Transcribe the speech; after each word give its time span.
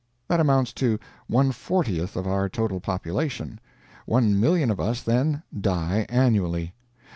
That 0.29 0.39
amounts 0.39 0.73
to 0.81 0.97
one 1.27 1.51
fortieth 1.51 2.15
of 2.15 2.25
our 2.25 2.49
total 2.49 2.79
population. 2.79 3.59
One 4.07 4.39
million 4.39 4.71
of 4.71 4.79
us, 4.79 5.03
then, 5.03 5.43
die 5.55 6.07
annually. 6.09 6.73